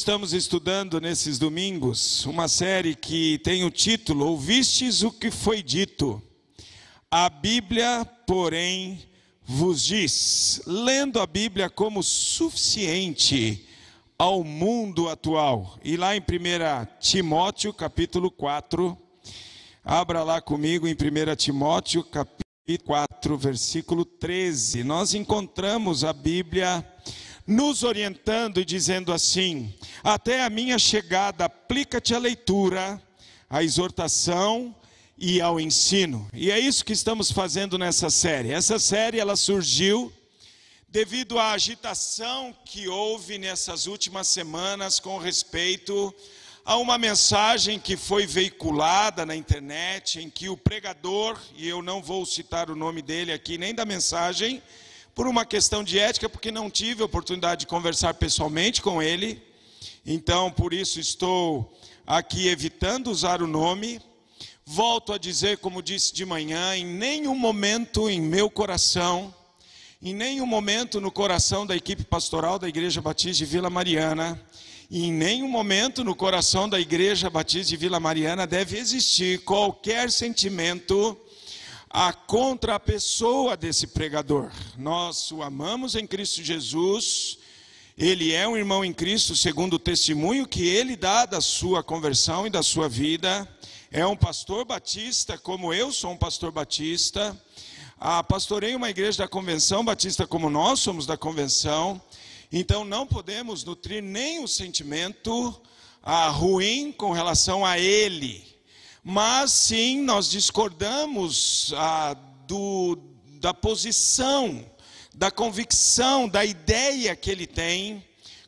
[0.00, 6.22] Estamos estudando nesses domingos uma série que tem o título Ouvistes o que foi dito.
[7.10, 8.98] A Bíblia, porém,
[9.44, 10.62] vos diz.
[10.66, 13.68] Lendo a Bíblia como suficiente
[14.16, 15.78] ao mundo atual.
[15.84, 16.24] E lá em 1
[16.98, 18.96] Timóteo, capítulo 4,
[19.84, 22.40] abra lá comigo em 1 Timóteo, capítulo
[22.86, 24.82] 4, versículo 13.
[24.82, 26.89] Nós encontramos a Bíblia
[27.50, 33.02] nos orientando e dizendo assim: Até a minha chegada, aplica-te a leitura,
[33.48, 34.74] a exortação
[35.18, 36.30] e ao ensino.
[36.32, 38.52] E é isso que estamos fazendo nessa série.
[38.52, 40.12] Essa série ela surgiu
[40.88, 46.14] devido à agitação que houve nessas últimas semanas com respeito
[46.64, 52.00] a uma mensagem que foi veiculada na internet em que o pregador, e eu não
[52.00, 54.62] vou citar o nome dele aqui nem da mensagem,
[55.14, 59.42] por uma questão de ética, porque não tive a oportunidade de conversar pessoalmente com ele,
[60.04, 64.00] então por isso estou aqui evitando usar o nome.
[64.64, 69.34] Volto a dizer, como disse de manhã, em nenhum momento em meu coração,
[70.00, 74.40] em nenhum momento no coração da equipe pastoral da Igreja Batista de Vila Mariana,
[74.90, 81.16] em nenhum momento no coração da Igreja Batista de Vila Mariana deve existir qualquer sentimento
[81.92, 84.52] a contra a pessoa desse pregador.
[84.78, 87.38] Nós o amamos em Cristo Jesus.
[87.98, 92.46] Ele é um irmão em Cristo, segundo o testemunho que ele dá da sua conversão
[92.46, 93.46] e da sua vida.
[93.90, 97.36] É um pastor batista, como eu sou um pastor batista.
[97.98, 102.00] Ah, pastorei uma igreja da convenção batista, como nós somos da convenção.
[102.52, 105.60] Então não podemos nutrir nem o sentimento
[106.00, 108.49] ah, ruim com relação a ele
[109.02, 112.14] mas sim nós discordamos ah,
[112.46, 112.98] do,
[113.40, 114.64] da posição,
[115.14, 118.04] da convicção, da ideia que ele tem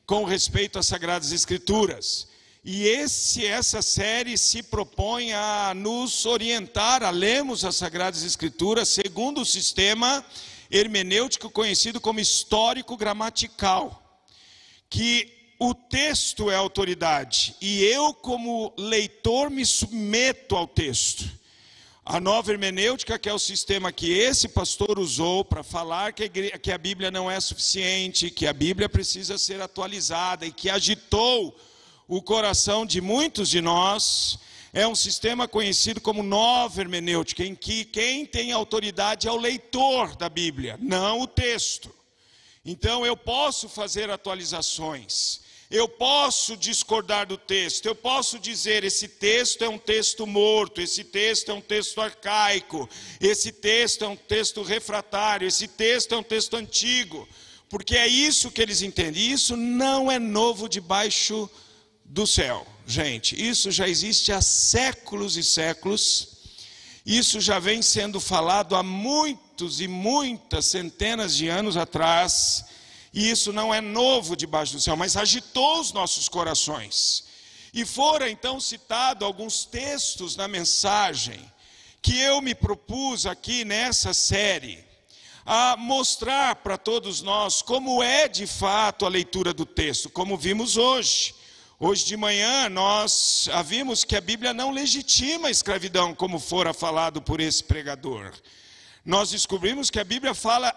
[0.07, 2.29] com respeito às Sagradas Escrituras.
[2.65, 9.41] E esse, essa série se propõe a nos orientar a lermos as Sagradas Escrituras segundo
[9.41, 10.25] o sistema
[10.71, 14.23] hermenêutico conhecido como histórico gramatical,
[14.89, 21.25] que o texto é autoridade e eu, como leitor, me submeto ao texto.
[22.05, 26.27] A nova hermenêutica, que é o sistema que esse pastor usou para falar que a,
[26.27, 30.69] igreja, que a Bíblia não é suficiente, que a Bíblia precisa ser atualizada e que
[30.69, 31.57] agitou
[32.09, 34.41] o coração de muitos de nós,
[34.73, 40.17] é um sistema conhecido como nova hermenêutica, em que quem tem autoridade é o leitor
[40.17, 41.95] da Bíblia, não o texto.
[42.65, 45.42] Então eu posso fazer atualizações.
[45.73, 51.03] Eu posso discordar do texto, eu posso dizer: esse texto é um texto morto, esse
[51.03, 52.87] texto é um texto arcaico,
[53.19, 57.27] esse texto é um texto refratário, esse texto é um texto antigo,
[57.71, 59.33] porque é isso que eles entendem.
[59.33, 61.49] Isso não é novo debaixo
[62.05, 63.35] do céu, gente.
[63.43, 66.29] Isso já existe há séculos e séculos.
[67.07, 72.63] Isso já vem sendo falado há muitos e muitas centenas de anos atrás
[73.13, 77.25] e isso não é novo debaixo do céu, mas agitou os nossos corações.
[77.75, 81.41] E foram então citados alguns textos na mensagem
[82.01, 84.85] que eu me propus aqui nessa série
[85.45, 90.77] a mostrar para todos nós como é de fato a leitura do texto, como vimos
[90.77, 91.35] hoje.
[91.79, 97.21] Hoje de manhã nós vimos que a Bíblia não legitima a escravidão, como fora falado
[97.21, 98.33] por esse pregador.
[99.05, 100.73] Nós descobrimos que a Bíblia fala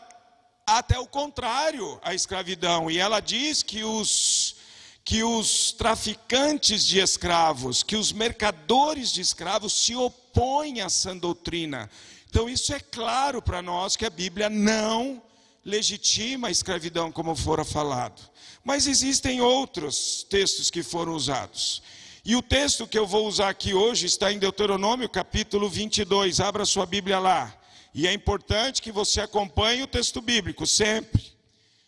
[0.65, 2.89] até o contrário à escravidão.
[2.89, 4.55] E ela diz que os,
[5.03, 11.89] que os traficantes de escravos, que os mercadores de escravos se opõem a essa doutrina.
[12.29, 15.21] Então, isso é claro para nós que a Bíblia não
[15.63, 18.21] legitima a escravidão, como fora falado.
[18.63, 21.81] Mas existem outros textos que foram usados.
[22.23, 26.39] E o texto que eu vou usar aqui hoje está em Deuteronômio capítulo 22.
[26.39, 27.55] Abra sua Bíblia lá.
[27.97, 31.31] E é importante que você acompanhe o texto bíblico sempre,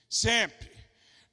[0.10, 0.72] sempre.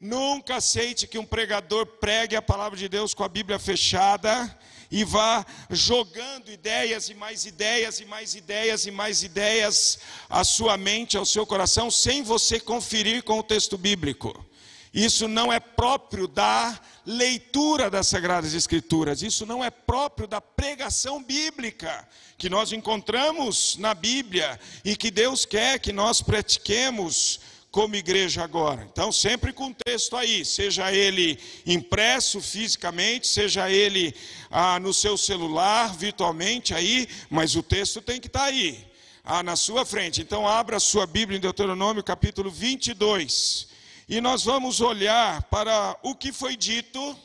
[0.00, 4.59] Nunca aceite que um pregador pregue a palavra de Deus com a Bíblia fechada
[4.91, 10.77] e vá jogando ideias e mais ideias e mais ideias e mais ideias à sua
[10.77, 14.44] mente, ao seu coração, sem você conferir com o texto bíblico.
[14.93, 21.23] Isso não é próprio da leitura das Sagradas Escrituras, isso não é próprio da pregação
[21.23, 22.06] bíblica
[22.39, 27.41] que nós encontramos na Bíblia e que Deus quer que nós pratiquemos
[27.71, 28.87] como igreja agora.
[28.91, 34.15] Então, sempre com o texto aí, seja ele impresso fisicamente, seja ele
[34.49, 38.87] ah, no seu celular, virtualmente aí, mas o texto tem que estar tá aí,
[39.25, 40.23] ah, na sua frente.
[40.23, 43.74] Então, abra a sua Bíblia em Deuteronômio capítulo 22.
[44.06, 47.19] E nós vamos olhar para o que foi dito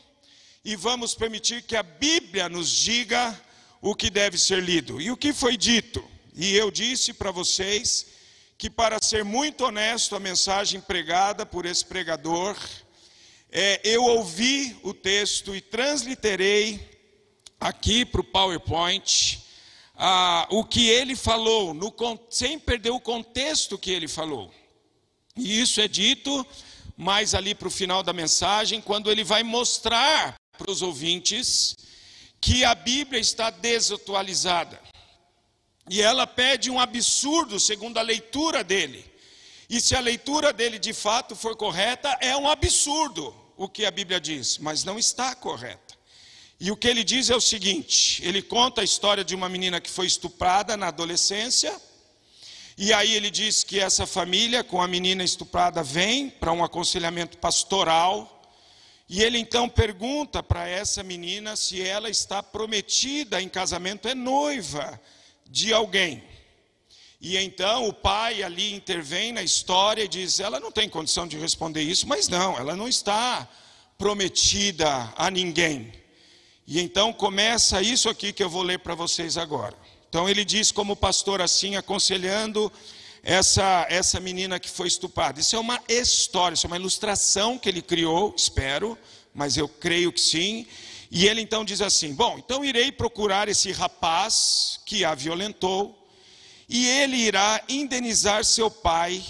[0.63, 3.37] e vamos permitir que a Bíblia nos diga
[3.81, 5.01] o que deve ser lido.
[5.01, 6.01] E o que foi dito?
[6.33, 8.05] E eu disse para vocês
[8.57, 12.57] que, para ser muito honesto, a mensagem pregada por esse pregador,
[13.51, 16.79] é, eu ouvi o texto e transliterei
[17.59, 19.43] aqui para o PowerPoint
[20.49, 21.93] o que ele falou, no,
[22.29, 24.49] sem perder o contexto que ele falou.
[25.35, 26.47] E isso é dito
[26.99, 31.77] mais ali para o final da mensagem, quando ele vai mostrar para os ouvintes
[32.41, 34.77] que a Bíblia está desatualizada.
[35.89, 39.09] E ela pede um absurdo, segundo a leitura dele.
[39.69, 43.91] E se a leitura dele de fato for correta, é um absurdo o que a
[43.91, 45.97] Bíblia diz, mas não está correta.
[46.59, 49.79] E o que ele diz é o seguinte: ele conta a história de uma menina
[49.79, 51.73] que foi estuprada na adolescência,
[52.81, 57.37] e aí ele diz que essa família com a menina estuprada vem para um aconselhamento
[57.37, 58.41] pastoral,
[59.09, 64.97] e ele então pergunta para essa menina se ela está prometida em casamento, é noiva
[65.45, 66.23] de alguém.
[67.19, 71.37] E então o pai ali intervém na história e diz: ela não tem condição de
[71.37, 73.45] responder isso, mas não, ela não está
[73.97, 75.91] prometida a ninguém.
[76.65, 79.75] E então começa isso aqui que eu vou ler para vocês agora.
[80.09, 82.71] Então ele diz, como pastor, assim, aconselhando
[83.21, 85.39] essa, essa menina que foi estuprada.
[85.39, 88.97] Isso é uma história, isso é uma ilustração que ele criou, espero,
[89.33, 90.65] mas eu creio que sim.
[91.11, 95.95] E ele então diz assim: Bom, então irei procurar esse rapaz que a violentou,
[96.67, 99.23] e ele irá indenizar seu pai,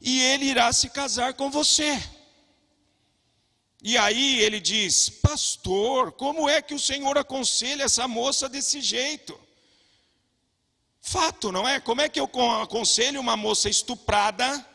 [0.00, 2.00] e ele irá se casar com você.
[3.82, 9.43] E aí ele diz: Pastor, como é que o Senhor aconselha essa moça desse jeito?
[11.06, 11.78] Fato, não é?
[11.78, 12.30] Como é que eu
[12.62, 14.66] aconselho uma moça estuprada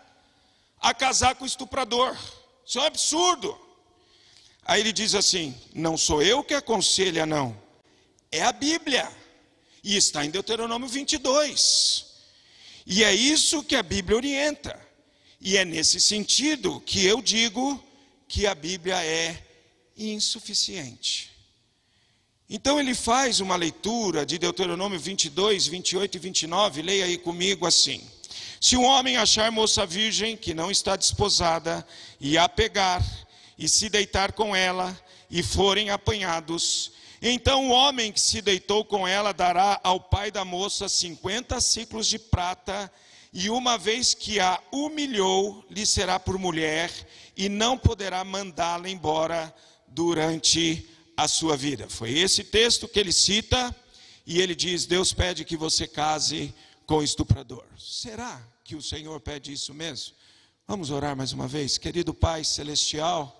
[0.79, 2.15] a casar com o estuprador?
[2.63, 3.59] Isso é um absurdo.
[4.63, 7.59] Aí ele diz assim: Não sou eu que aconselha, não,
[8.31, 9.11] é a Bíblia.
[9.83, 12.05] E está em Deuteronômio 22.
[12.85, 14.79] E é isso que a Bíblia orienta.
[15.41, 17.83] E é nesse sentido que eu digo
[18.27, 19.43] que a Bíblia é
[19.97, 21.31] insuficiente.
[22.49, 28.01] Então ele faz uma leitura de Deuteronômio 22, 28 e 29, leia aí comigo assim:
[28.59, 31.85] Se um homem achar moça virgem que não está desposada
[32.19, 33.05] e a pegar,
[33.55, 34.99] e se deitar com ela,
[35.29, 36.91] e forem apanhados,
[37.21, 42.07] então o homem que se deitou com ela dará ao pai da moça cinquenta ciclos
[42.07, 42.91] de prata,
[43.31, 46.89] e uma vez que a humilhou, lhe será por mulher,
[47.37, 49.53] e não poderá mandá-la embora
[49.87, 51.89] durante a sua vida.
[51.89, 53.75] Foi esse texto que ele cita,
[54.25, 56.53] e ele diz: Deus pede que você case
[56.85, 57.65] com o estuprador.
[57.77, 60.15] Será que o Senhor pede isso mesmo?
[60.65, 63.35] Vamos orar mais uma vez, querido Pai Celestial.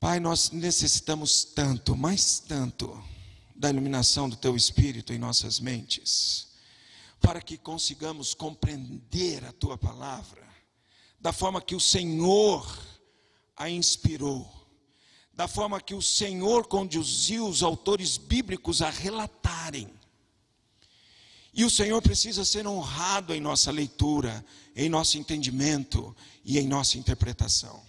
[0.00, 3.02] Pai, nós necessitamos tanto, mais tanto,
[3.54, 6.48] da iluminação do Teu Espírito em nossas mentes,
[7.20, 10.46] para que consigamos compreender a Tua palavra,
[11.20, 12.66] da forma que o Senhor
[13.56, 14.55] a inspirou,
[15.36, 19.90] da forma que o Senhor conduziu os autores bíblicos a relatarem.
[21.52, 26.96] E o Senhor precisa ser honrado em nossa leitura, em nosso entendimento e em nossa
[26.96, 27.82] interpretação.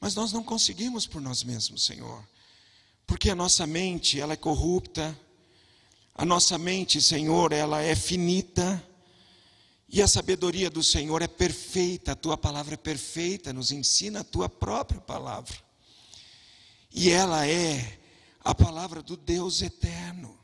[0.00, 2.24] Mas nós não conseguimos por nós mesmos, Senhor.
[3.06, 5.18] Porque a nossa mente, ela é corrupta.
[6.14, 8.82] A nossa mente, Senhor, ela é finita.
[9.88, 14.24] E a sabedoria do Senhor é perfeita, a tua palavra é perfeita, nos ensina a
[14.24, 15.65] tua própria palavra.
[16.98, 17.98] E ela é
[18.42, 20.34] a palavra do Deus eterno.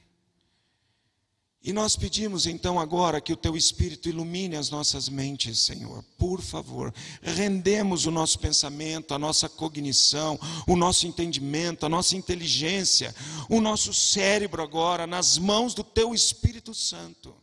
[1.65, 6.43] E nós pedimos então agora que o teu Espírito ilumine as nossas mentes, Senhor, por
[6.43, 6.93] favor.
[7.23, 13.15] Rendemos o nosso pensamento, a nossa cognição, o nosso entendimento, a nossa inteligência,
[13.49, 17.35] o nosso cérebro agora nas mãos do teu Espírito Santo,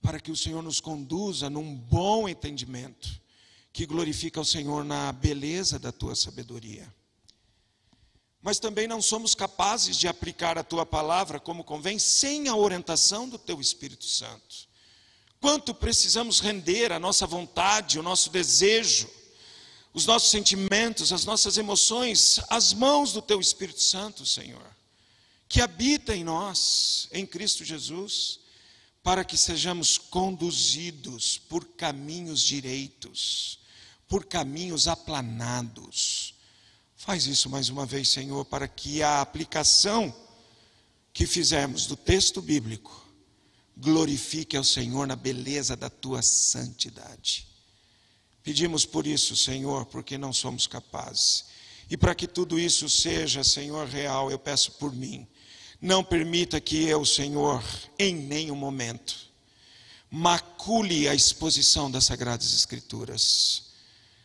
[0.00, 3.20] para que o Senhor nos conduza num bom entendimento,
[3.72, 6.86] que glorifica o Senhor na beleza da tua sabedoria
[8.42, 13.28] mas também não somos capazes de aplicar a tua palavra como convém sem a orientação
[13.28, 14.68] do teu Espírito Santo.
[15.40, 19.08] Quanto precisamos render a nossa vontade, o nosso desejo,
[19.94, 24.64] os nossos sentimentos, as nossas emoções às mãos do Teu Espírito Santo, Senhor,
[25.48, 28.40] que habita em nós, em Cristo Jesus,
[29.02, 33.58] para que sejamos conduzidos por caminhos direitos,
[34.08, 36.34] por caminhos aplanados.
[37.04, 40.14] Faz isso mais uma vez, Senhor, para que a aplicação
[41.12, 43.04] que fizermos do texto bíblico
[43.76, 47.48] glorifique ao Senhor na beleza da tua santidade.
[48.44, 51.46] Pedimos por isso, Senhor, porque não somos capazes.
[51.90, 55.26] E para que tudo isso seja, Senhor, real, eu peço por mim.
[55.80, 57.64] Não permita que eu, Senhor,
[57.98, 59.28] em nenhum momento,
[60.08, 63.71] macule a exposição das Sagradas Escrituras.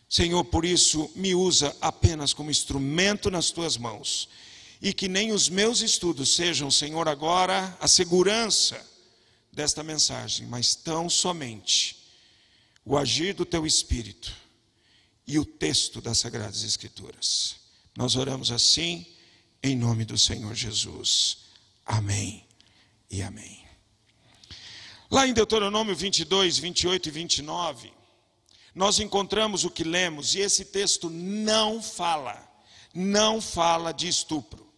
[0.09, 4.29] Senhor, por isso, me usa apenas como instrumento nas tuas mãos.
[4.81, 8.79] E que nem os meus estudos sejam, Senhor, agora a segurança
[9.51, 11.97] desta mensagem, mas tão somente
[12.85, 14.31] o agir do teu espírito
[15.25, 17.55] e o texto das Sagradas Escrituras.
[17.97, 19.05] Nós oramos assim,
[19.61, 21.39] em nome do Senhor Jesus.
[21.85, 22.45] Amém
[23.09, 23.65] e amém.
[25.09, 27.96] Lá em Deuteronômio 22, 28 e 29,
[28.77, 32.47] nós encontramos o que lemos, e esse texto não fala,
[32.93, 34.71] não fala de estupro.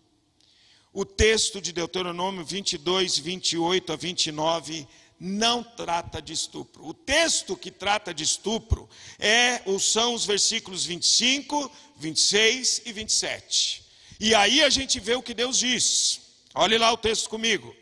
[0.94, 4.88] O texto de Deuteronômio 22, 28 a 29
[5.20, 6.88] não trata de estupro.
[6.88, 8.90] O texto que trata de estupro
[9.20, 13.84] é, são os versículos 25, 26 e 27.
[14.18, 16.22] E aí a gente vê o que Deus diz.
[16.56, 17.76] Olhe lá o texto comigo.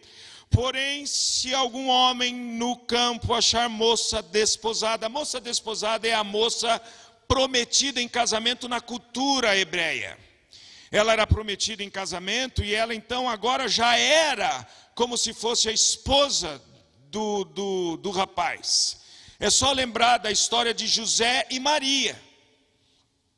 [0.50, 6.82] Porém, se algum homem no campo achar moça desposada, a moça desposada é a moça
[7.28, 10.18] prometida em casamento na cultura hebreia.
[10.90, 15.72] Ela era prometida em casamento e ela então agora já era como se fosse a
[15.72, 16.62] esposa
[17.12, 18.98] do, do, do rapaz.
[19.40, 22.20] É só lembrar da história de José e Maria,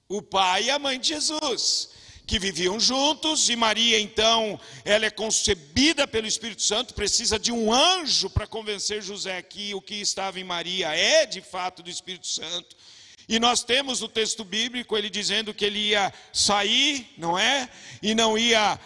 [0.08, 1.89] o pai e a mãe de Jesus,
[2.29, 7.74] que viviam juntos, e Maria, então, ela é concebida pelo Espírito Santo, precisa de um
[7.74, 12.27] anjo para convencer José que o que estava em Maria é de fato do Espírito
[12.27, 12.75] Santo.
[13.27, 17.67] E nós temos o texto bíblico ele dizendo que ele ia sair, não é?
[18.00, 18.79] E não ia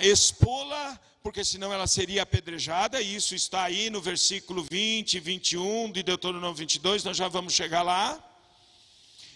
[0.00, 5.90] expô-la, porque senão ela seria apedrejada, e isso está aí no versículo 20 e 21
[5.90, 8.24] de Deuteronômio 22, nós já vamos chegar lá.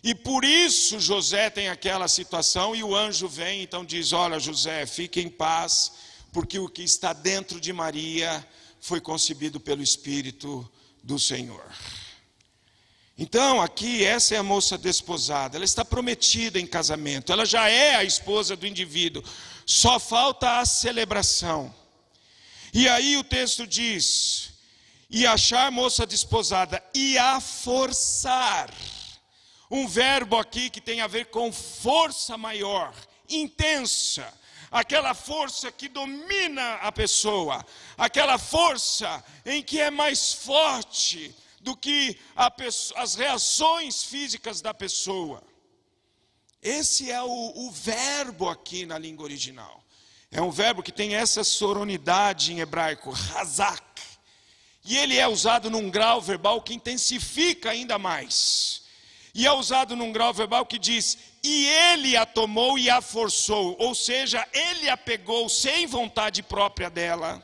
[0.03, 4.85] E por isso José tem aquela situação, e o anjo vem, então diz: Olha, José,
[4.85, 5.93] fique em paz,
[6.33, 8.45] porque o que está dentro de Maria
[8.81, 10.69] foi concebido pelo Espírito
[11.03, 11.65] do Senhor.
[13.17, 17.95] Então, aqui, essa é a moça desposada, ela está prometida em casamento, ela já é
[17.95, 19.23] a esposa do indivíduo,
[19.65, 21.73] só falta a celebração.
[22.75, 24.51] E aí o texto diz:
[25.09, 28.69] e achar moça desposada, e a forçar.
[29.73, 32.95] Um verbo aqui que tem a ver com força maior,
[33.27, 34.31] intensa,
[34.71, 37.65] aquela força que domina a pessoa,
[37.97, 42.19] aquela força em que é mais forte do que
[42.55, 45.43] pessoa, as reações físicas da pessoa.
[46.63, 49.83] Esse é o, o verbo aqui na língua original.
[50.31, 54.03] É um verbo que tem essa soronidade em hebraico, razak.
[54.85, 58.82] E ele é usado num grau verbal que intensifica ainda mais.
[59.35, 63.77] E é usado num grau verbal que diz: e ele a tomou e a forçou,
[63.79, 67.43] ou seja, ele a pegou sem vontade própria dela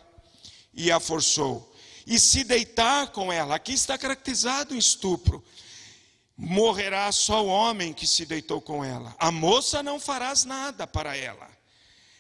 [0.74, 1.68] e a forçou
[2.08, 3.54] e se deitar com ela.
[3.54, 5.44] Aqui está caracterizado o estupro.
[6.34, 9.14] Morrerá só o homem que se deitou com ela.
[9.18, 11.48] A moça não farás nada para ela.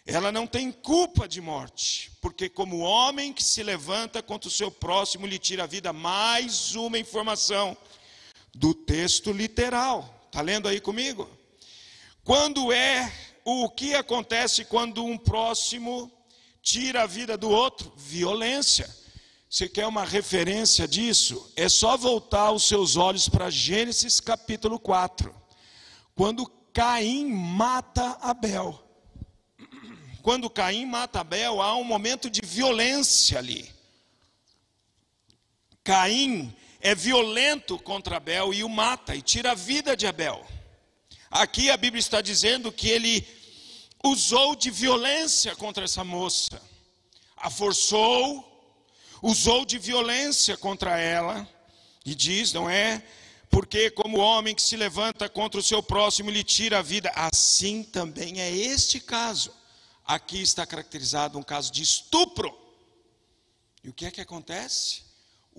[0.04, 4.70] Ela não tem culpa de morte, porque como homem que se levanta contra o seu
[4.70, 7.76] próximo lhe tira a vida, mais uma informação
[8.58, 10.26] do texto literal.
[10.26, 11.28] Está lendo aí comigo?
[12.24, 13.10] Quando é
[13.44, 16.10] o que acontece quando um próximo
[16.60, 17.92] tira a vida do outro?
[17.96, 18.94] Violência.
[19.48, 21.50] Você quer uma referência disso?
[21.56, 25.34] É só voltar os seus olhos para Gênesis capítulo 4,
[26.14, 28.84] quando Caim mata Abel.
[30.20, 33.72] Quando Caim mata Abel, há um momento de violência ali.
[35.82, 40.46] Caim é violento contra Abel e o mata e tira a vida de Abel.
[41.30, 43.26] Aqui a Bíblia está dizendo que ele
[44.02, 46.62] usou de violência contra essa moça,
[47.36, 48.44] a forçou,
[49.22, 51.48] usou de violência contra ela,
[52.04, 53.02] e diz, não é?
[53.50, 57.10] Porque, como o homem que se levanta contra o seu próximo lhe tira a vida,
[57.14, 59.52] assim também é este caso.
[60.06, 62.56] Aqui está caracterizado um caso de estupro.
[63.82, 65.08] E o que é que acontece?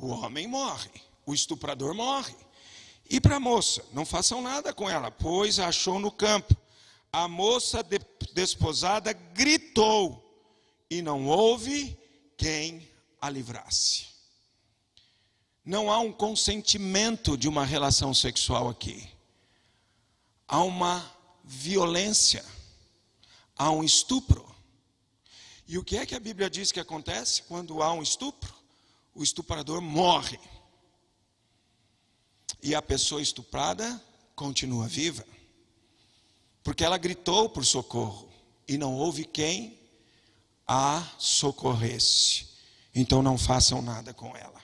[0.02, 0.90] o homem morre,
[1.30, 2.36] o estuprador morre.
[3.08, 6.56] E para a moça, não façam nada com ela, pois a achou no campo.
[7.12, 7.84] A moça
[8.34, 10.26] desposada gritou,
[10.90, 11.98] e não houve
[12.36, 12.88] quem
[13.22, 14.08] a livrasse.
[15.64, 19.08] Não há um consentimento de uma relação sexual aqui.
[20.48, 22.44] Há uma violência,
[23.56, 24.48] há um estupro.
[25.68, 28.52] E o que é que a Bíblia diz que acontece quando há um estupro?
[29.14, 30.40] O estuprador morre.
[32.62, 34.02] E a pessoa estuprada
[34.36, 35.26] continua viva.
[36.64, 38.30] Porque ela gritou por socorro
[38.68, 39.80] e não houve quem
[40.68, 42.48] a socorresse.
[42.94, 44.62] Então não façam nada com ela.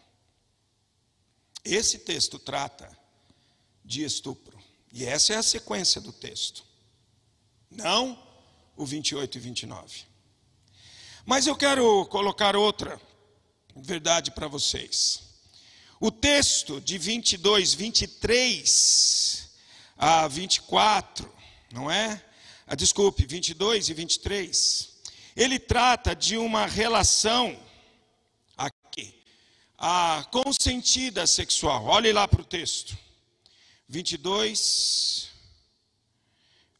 [1.63, 2.95] Esse texto trata
[3.83, 4.57] de estupro.
[4.93, 6.63] E essa é a sequência do texto.
[7.71, 8.21] Não
[8.77, 10.03] o 28 e 29.
[11.25, 13.01] Mas eu quero colocar outra
[13.75, 15.24] verdade para vocês.
[15.99, 19.49] O texto de 22, 23
[19.97, 21.31] a 24,
[21.71, 22.21] não é?
[22.67, 24.89] Ah, desculpe, 22 e 23.
[25.35, 27.57] Ele trata de uma relação
[28.57, 29.13] aqui,
[29.77, 31.85] a consentida sexual.
[31.85, 32.97] Olhe lá para o texto.
[33.87, 35.35] 22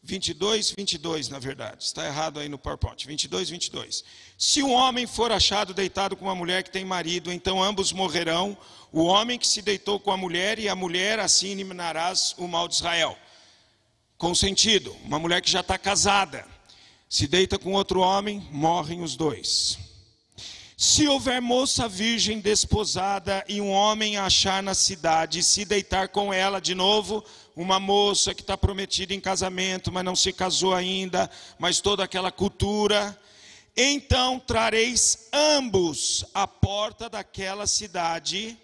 [0.06, 1.84] 22, 22, na verdade.
[1.84, 3.08] Está errado aí no PowerPoint.
[3.08, 4.04] 22, 22.
[4.38, 8.58] Se um homem for achado deitado com uma mulher que tem marido, então ambos morrerão.
[8.92, 12.68] O homem que se deitou com a mulher e a mulher, assim eliminarás o mal
[12.68, 13.18] de Israel.
[14.18, 16.46] Consentido, uma mulher que já está casada,
[17.10, 19.78] se deita com outro homem, morrem os dois.
[20.78, 26.34] Se houver moça virgem desposada e um homem achar na cidade e se deitar com
[26.34, 27.24] ela de novo,
[27.56, 32.30] uma moça que está prometida em casamento, mas não se casou ainda, mas toda aquela
[32.30, 33.18] cultura.
[33.76, 38.58] Então trareis ambos à porta daquela cidade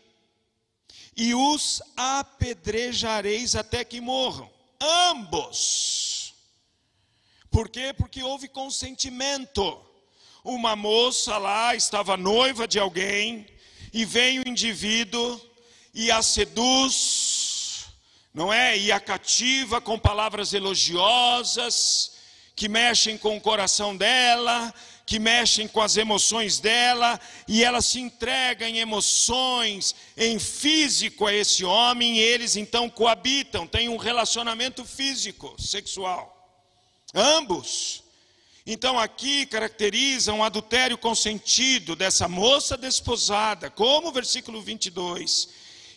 [1.15, 4.49] e os apedrejareis até que morram.
[4.79, 6.33] Ambos.
[7.49, 7.93] Por quê?
[7.93, 9.79] Porque houve consentimento.
[10.43, 13.45] Uma moça lá estava noiva de alguém
[13.93, 15.39] e vem o indivíduo
[15.93, 17.51] e a seduz
[18.33, 18.77] não é?
[18.77, 22.13] E a cativa com palavras elogiosas,
[22.55, 24.73] que mexem com o coração dela,
[25.11, 31.33] que mexem com as emoções dela, e ela se entrega em emoções, em físico a
[31.33, 36.33] esse homem, e eles então coabitam, têm um relacionamento físico, sexual.
[37.13, 38.05] Ambos.
[38.65, 45.49] Então aqui caracteriza um adultério consentido dessa moça desposada, como o versículo 22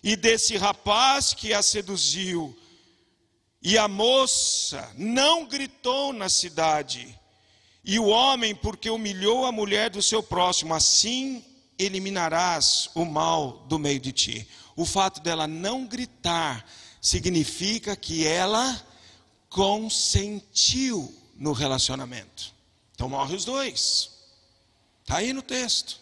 [0.03, 2.59] e desse rapaz que a seduziu.
[3.62, 7.16] E a moça não gritou na cidade,
[7.85, 11.44] e o homem, porque humilhou a mulher do seu próximo, assim
[11.79, 14.49] eliminarás o mal do meio de ti.
[14.75, 16.66] O fato dela não gritar
[17.01, 18.83] significa que ela
[19.51, 22.55] consentiu no relacionamento.
[22.94, 24.11] Então morre os dois.
[25.03, 26.01] Está aí no texto.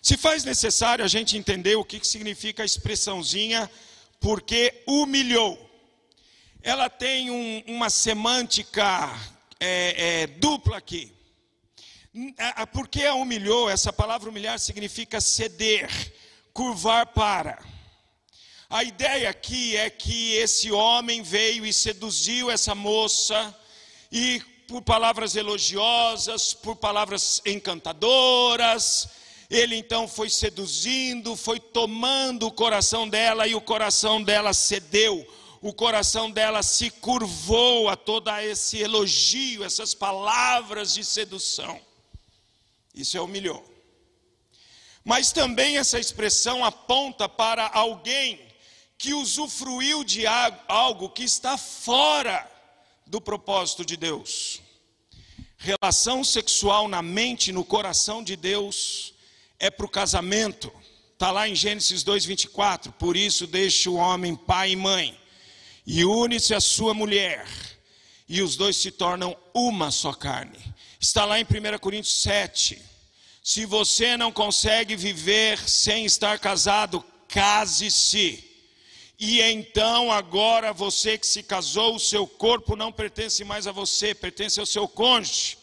[0.00, 3.68] Se faz necessário a gente entender o que significa a expressãozinha,
[4.20, 5.58] porque humilhou.
[6.62, 9.12] Ela tem um, uma semântica
[9.60, 11.12] é, é, dupla aqui.
[12.72, 15.90] Porque a humilhou, essa palavra humilhar significa ceder,
[16.52, 17.62] curvar para.
[18.68, 23.54] A ideia aqui é que esse homem veio e seduziu essa moça,
[24.10, 29.08] e por palavras elogiosas, por palavras encantadoras,
[29.48, 35.24] ele então foi seduzindo, foi tomando o coração dela e o coração dela cedeu.
[35.60, 41.80] O coração dela se curvou a todo esse elogio, essas palavras de sedução.
[42.94, 43.64] Isso é humilhou.
[45.04, 48.40] Mas também essa expressão aponta para alguém
[48.98, 50.24] que usufruiu de
[50.66, 52.50] algo que está fora
[53.06, 54.60] do propósito de Deus.
[55.58, 59.14] Relação sexual na mente, no coração de Deus,
[59.58, 60.72] é para o casamento.
[61.12, 62.92] Está lá em Gênesis 2,24.
[62.92, 65.18] Por isso deixa o homem pai e mãe,
[65.86, 67.46] e une-se a sua mulher,
[68.28, 70.58] e os dois se tornam uma só carne.
[70.98, 72.82] Está lá em 1 Coríntios 7.
[73.42, 78.42] Se você não consegue viver sem estar casado, case-se.
[79.18, 84.14] E então, agora você que se casou, o seu corpo não pertence mais a você,
[84.14, 85.56] pertence ao seu cônjuge.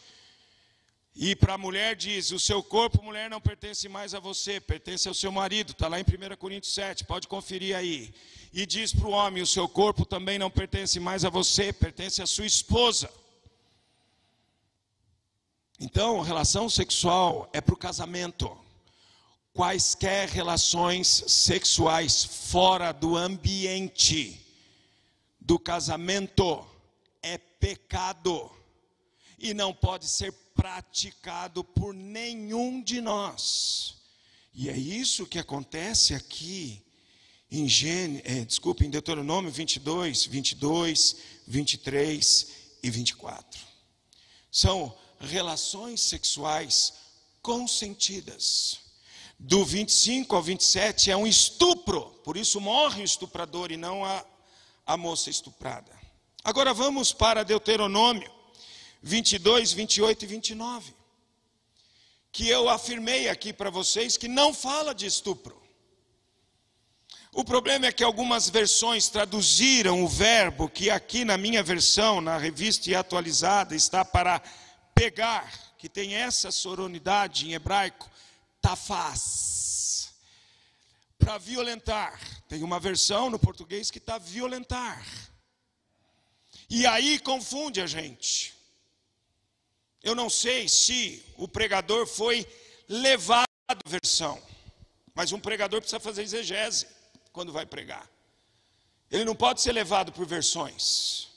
[1.16, 5.08] E para a mulher diz: o seu corpo, mulher, não pertence mais a você, pertence
[5.08, 5.72] ao seu marido.
[5.72, 8.14] Está lá em 1 Coríntios 7, pode conferir aí.
[8.52, 12.22] E diz para o homem: o seu corpo também não pertence mais a você, pertence
[12.22, 13.10] à sua esposa.
[15.80, 18.58] Então, relação sexual é para o casamento.
[19.54, 24.44] quaisquer relações sexuais fora do ambiente
[25.40, 26.66] do casamento
[27.22, 28.50] é pecado
[29.38, 30.32] e não pode ser
[30.64, 33.96] praticado por nenhum de nós.
[34.54, 36.82] E é isso que acontece aqui
[37.52, 42.48] em Gênesis, é, desculpa, em Deuteronômio 22, 22, 23
[42.82, 43.60] e 24.
[44.50, 46.94] São relações sexuais
[47.42, 48.80] consentidas.
[49.38, 54.26] Do 25 ao 27 é um estupro, por isso morre o estuprador e não a,
[54.86, 55.92] a moça estuprada.
[56.42, 58.43] Agora vamos para Deuteronômio
[59.04, 60.96] 22, 28 e 29.
[62.32, 65.62] Que eu afirmei aqui para vocês que não fala de estupro.
[67.34, 72.38] O problema é que algumas versões traduziram o verbo que aqui na minha versão, na
[72.38, 74.42] revista e atualizada, está para
[74.96, 78.10] pegar, que tem essa soronidade em hebraico,
[78.62, 80.14] tafaz.
[81.18, 82.20] Para violentar.
[82.48, 85.04] Tem uma versão no português que está violentar.
[86.70, 88.54] E aí confunde a gente.
[90.04, 92.46] Eu não sei se o pregador foi
[92.90, 94.42] levado à versão,
[95.16, 96.88] mas um pregador precisa fazer exegese
[97.32, 98.08] quando vai pregar.
[99.10, 101.30] Ele não pode ser levado por versões.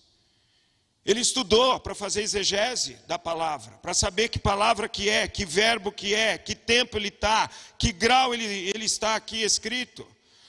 [1.04, 5.92] Ele estudou para fazer exegese da palavra, para saber que palavra que é, que verbo
[5.92, 7.48] que é, que tempo ele está,
[7.78, 10.04] que grau ele, ele está aqui escrito.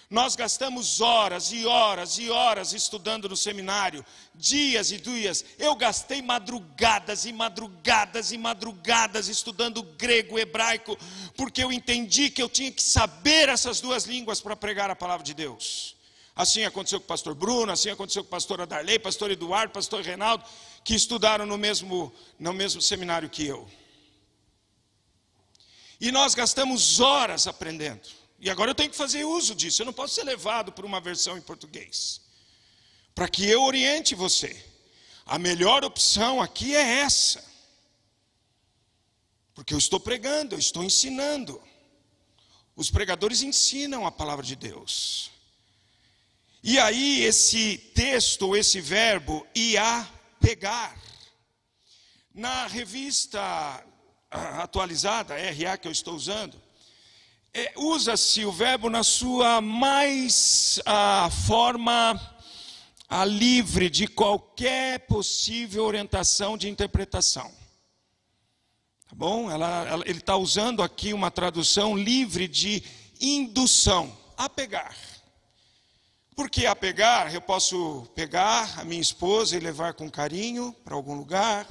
[0.10, 5.44] Nós gastamos horas e horas e horas estudando no seminário, dias e dias.
[5.60, 10.98] Eu gastei madrugadas e madrugadas e madrugadas estudando grego, hebraico,
[11.36, 15.26] porque eu entendi que eu tinha que saber essas duas línguas para pregar a palavra
[15.26, 15.98] de Deus.
[16.34, 20.02] Assim aconteceu com o pastor Bruno, assim aconteceu com a pastora Darley, pastor Eduardo, pastor
[20.04, 20.46] Reinaldo,
[20.86, 23.68] que estudaram no mesmo, no mesmo seminário que eu.
[26.00, 28.08] E nós gastamos horas aprendendo.
[28.40, 29.82] E agora eu tenho que fazer uso disso.
[29.82, 32.22] Eu não posso ser levado por uma versão em português.
[33.16, 34.64] Para que eu oriente você.
[35.26, 37.44] A melhor opção aqui é essa.
[39.54, 41.62] Porque eu estou pregando, eu estou ensinando.
[42.76, 45.32] Os pregadores ensinam a palavra de Deus.
[46.64, 50.08] E aí, esse texto, esse verbo, ia
[50.40, 50.96] pegar.
[52.34, 53.40] Na revista
[54.30, 56.62] ah, atualizada, RA que eu estou usando,
[57.58, 62.38] é, usa-se o verbo na sua mais a forma
[63.10, 67.52] a livre de qualquer possível orientação de interpretação.
[69.10, 69.50] Tá bom?
[69.50, 72.84] Ela, ela, ele está usando aqui uma tradução livre de
[73.20, 74.96] indução, a pegar.
[76.36, 81.16] Porque a pegar, eu posso pegar a minha esposa e levar com carinho para algum
[81.16, 81.68] lugar,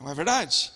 [0.00, 0.72] não é verdade?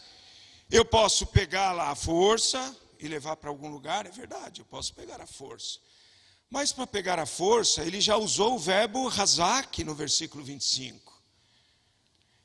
[0.70, 5.20] Eu posso pegá-la à força e levar para algum lugar, é verdade, eu posso pegar
[5.20, 5.78] à força.
[6.48, 11.12] Mas para pegar à força, ele já usou o verbo razak no versículo 25.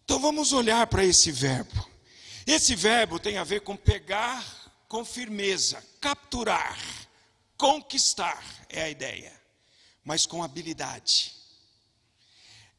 [0.04, 1.90] Então vamos olhar para esse verbo.
[2.46, 6.78] Esse verbo tem a ver com pegar com firmeza, capturar,
[7.58, 9.42] conquistar, é a ideia
[10.04, 11.34] mas com habilidade.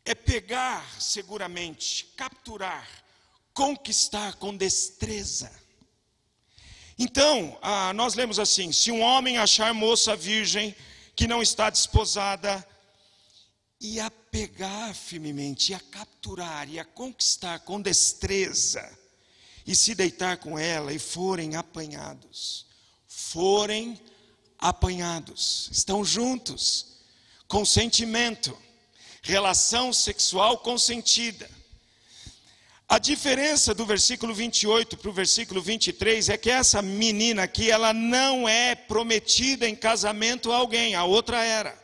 [0.04, 2.88] É pegar seguramente, capturar,
[3.54, 5.50] conquistar com destreza.
[7.04, 10.72] Então, ah, nós lemos assim: se um homem achar moça virgem
[11.16, 12.64] que não está desposada,
[13.80, 18.88] e a pegar firmemente, e a capturar, e a conquistar com destreza,
[19.66, 22.66] e se deitar com ela, e forem apanhados,
[23.08, 24.00] forem
[24.56, 26.98] apanhados, estão juntos,
[27.48, 28.56] consentimento,
[29.22, 31.50] relação sexual consentida.
[32.92, 37.94] A diferença do versículo 28 para o versículo 23 é que essa menina aqui, ela
[37.94, 41.74] não é prometida em casamento a alguém, a outra era.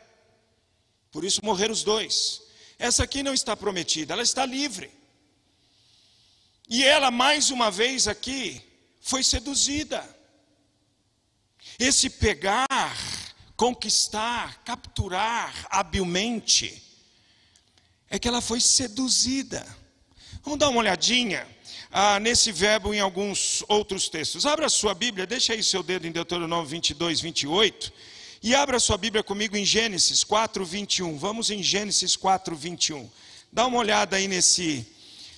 [1.11, 2.43] Por isso morreram os dois.
[2.79, 4.91] Essa aqui não está prometida, ela está livre.
[6.69, 8.61] E ela, mais uma vez aqui,
[9.01, 10.07] foi seduzida.
[11.79, 12.69] Esse pegar
[13.57, 16.83] conquistar, capturar habilmente,
[18.11, 19.78] é que ela foi seduzida.
[20.49, 21.47] Vamos dar uma olhadinha
[21.93, 24.47] ah, nesse verbo em alguns outros textos.
[24.47, 27.93] Abra sua Bíblia, deixa aí seu dedo em Deuteronômio 22, 28.
[28.43, 31.19] E abra sua Bíblia comigo em Gênesis 4, 21.
[31.19, 33.11] Vamos em Gênesis 4, 21.
[33.53, 34.87] Dá uma olhada aí nesse,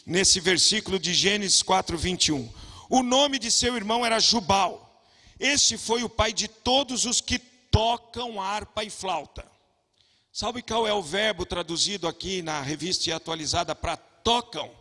[0.06, 2.48] nesse versículo de Gênesis 4, 21.
[2.88, 5.04] O nome de seu irmão era Jubal.
[5.40, 9.44] Este foi o pai de todos os que tocam harpa e flauta.
[10.32, 14.78] Sabe qual é o verbo traduzido aqui na revista atualizada para tocam?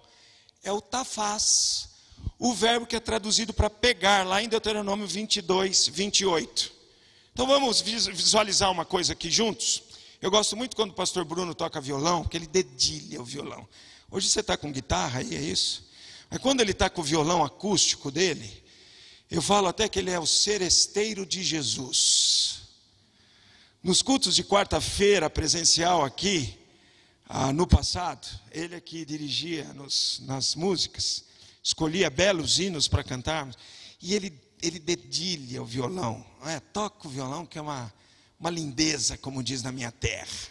[0.64, 1.90] É o tafaz.
[2.38, 6.72] O verbo que é traduzido para pegar, lá em Deuteronômio 22, 28.
[7.34, 9.84] Então vamos visualizar uma coisa aqui juntos.
[10.22, 13.68] Eu gosto muito quando o pastor Bruno toca violão, porque ele dedilha o violão.
[14.12, 15.88] Hoje você está com guitarra aí, é isso?
[16.30, 18.64] Mas quando ele está com o violão acústico dele,
[19.32, 22.64] eu falo até que ele é o seresteiro de Jesus.
[23.82, 26.59] Nos cultos de quarta-feira presencial aqui,
[27.32, 31.24] ah, no passado, ele é que dirigia nos, nas músicas,
[31.62, 33.56] escolhia belos hinos para cantarmos,
[34.02, 36.60] e ele, ele dedilha o violão, é?
[36.60, 37.94] toca o violão, que é uma,
[38.40, 40.50] uma lindeza, como diz na minha terra.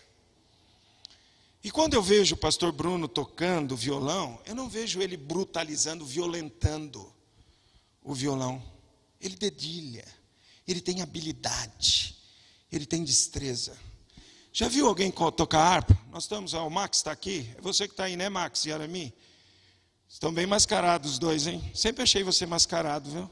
[1.64, 7.12] E quando eu vejo o pastor Bruno tocando violão, eu não vejo ele brutalizando, violentando
[8.04, 8.62] o violão.
[9.20, 10.06] Ele dedilha,
[10.66, 12.16] ele tem habilidade,
[12.70, 13.76] ele tem destreza.
[14.58, 15.96] Já viu alguém tocar harpa?
[16.10, 17.48] Nós estamos, o Max está aqui.
[17.56, 19.14] É você que está aí, né, Max e Arami?
[20.08, 21.70] Estão bem mascarados os dois, hein?
[21.72, 23.30] Sempre achei você mascarado, viu?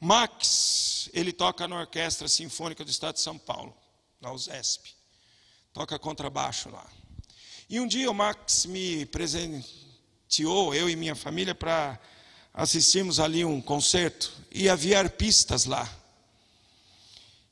[0.00, 3.76] Max, ele toca na Orquestra Sinfônica do Estado de São Paulo,
[4.18, 4.94] na USESP
[5.74, 6.86] toca contrabaixo lá.
[7.68, 12.00] E um dia o Max me presenteou, eu e minha família, para
[12.54, 14.32] assistirmos ali um concerto.
[14.50, 15.86] E havia arpistas lá.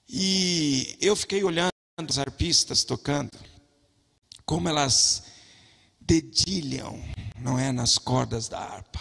[0.09, 1.74] E eu fiquei olhando
[2.11, 3.31] as arpistas tocando,
[4.45, 5.25] como elas
[6.01, 7.03] dedilham,
[7.39, 9.01] não é, nas cordas da harpa.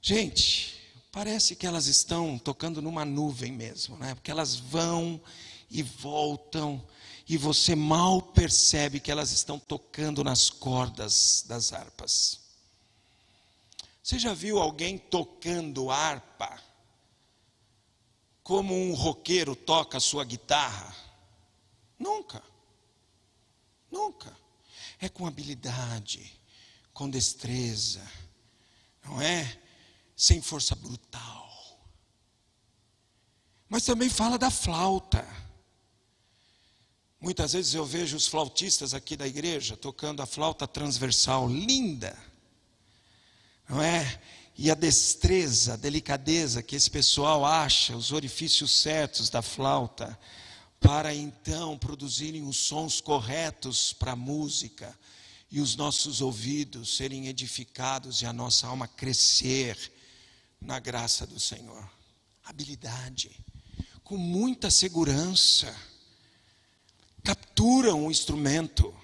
[0.00, 0.74] Gente,
[1.10, 4.14] parece que elas estão tocando numa nuvem mesmo, né?
[4.14, 5.20] Porque elas vão
[5.70, 6.84] e voltam
[7.26, 12.40] e você mal percebe que elas estão tocando nas cordas das harpas.
[14.02, 16.60] Você já viu alguém tocando harpa?
[18.42, 20.94] Como um roqueiro toca sua guitarra?
[21.98, 22.42] Nunca.
[23.90, 24.36] Nunca.
[25.00, 26.32] É com habilidade,
[26.92, 28.02] com destreza,
[29.04, 29.60] não é?
[30.16, 31.44] Sem força brutal.
[33.68, 35.26] Mas também fala da flauta.
[37.20, 42.16] Muitas vezes eu vejo os flautistas aqui da igreja tocando a flauta transversal, linda,
[43.68, 44.20] não é?
[44.56, 50.18] E a destreza, a delicadeza que esse pessoal acha, os orifícios certos da flauta,
[50.84, 54.94] para então produzirem os sons corretos para a música
[55.50, 59.78] e os nossos ouvidos serem edificados e a nossa alma crescer
[60.60, 61.90] na graça do Senhor.
[62.44, 63.30] Habilidade,
[64.02, 65.74] com muita segurança
[67.22, 68.94] capturam o instrumento.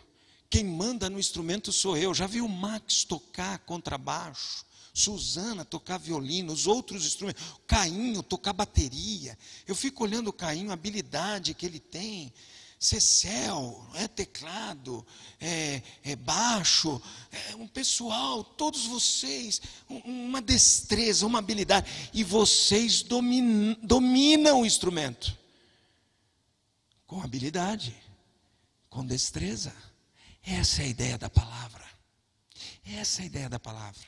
[0.51, 2.13] Quem manda no instrumento sou eu.
[2.13, 9.39] Já vi o Max tocar contrabaixo, Suzana tocar violino, os outros instrumentos, Cainho tocar bateria.
[9.67, 12.33] Eu fico olhando o Cainho, a habilidade que ele tem.
[12.79, 15.07] Cecel, é teclado,
[15.39, 17.01] é, é baixo,
[17.31, 25.39] é um pessoal, todos vocês, uma destreza, uma habilidade, e vocês dominam, dominam o instrumento
[27.07, 27.95] com habilidade
[28.89, 29.75] com destreza.
[30.43, 31.85] Essa é a ideia da palavra.
[32.85, 34.07] Essa é a ideia da palavra.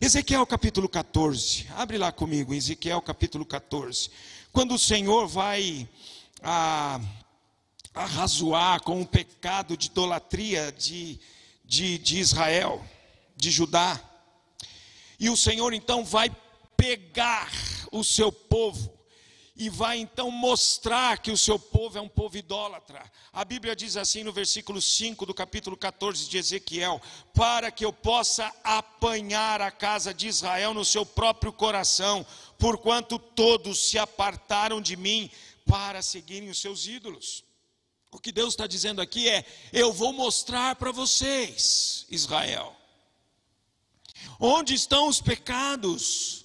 [0.00, 4.10] Ezequiel capítulo 14, abre lá comigo, Ezequiel capítulo 14.
[4.52, 5.88] Quando o Senhor vai
[6.42, 7.00] a,
[7.94, 11.20] arrazoar com o pecado de idolatria de,
[11.64, 12.84] de, de Israel,
[13.36, 14.00] de Judá,
[15.18, 16.34] e o Senhor então vai
[16.76, 17.50] pegar
[17.92, 18.92] o seu povo
[19.62, 23.00] e vai então mostrar que o seu povo é um povo idólatra.
[23.32, 27.00] A Bíblia diz assim no versículo 5 do capítulo 14 de Ezequiel:
[27.32, 32.26] Para que eu possa apanhar a casa de Israel no seu próprio coração,
[32.58, 35.30] porquanto todos se apartaram de mim
[35.64, 37.44] para seguirem os seus ídolos.
[38.10, 42.74] O que Deus está dizendo aqui é: Eu vou mostrar para vocês, Israel,
[44.40, 46.41] onde estão os pecados